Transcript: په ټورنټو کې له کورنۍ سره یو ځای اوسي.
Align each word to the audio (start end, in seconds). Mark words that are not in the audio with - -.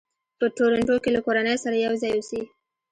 په 0.39 0.45
ټورنټو 0.57 0.95
کې 1.03 1.09
له 1.15 1.19
کورنۍ 1.25 1.55
سره 1.63 1.75
یو 1.85 1.93
ځای 2.01 2.11
اوسي. 2.15 2.41